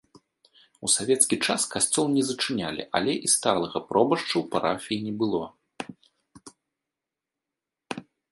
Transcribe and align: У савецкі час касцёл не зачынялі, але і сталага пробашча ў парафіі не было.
У 0.87 0.89
савецкі 0.93 1.35
час 1.47 1.65
касцёл 1.73 2.05
не 2.15 2.23
зачынялі, 2.29 2.81
але 2.99 3.11
і 3.27 3.29
сталага 3.35 3.77
пробашча 3.91 4.35
ў 4.41 4.53
парафіі 4.55 5.05
не 5.09 5.13
было. 5.21 5.45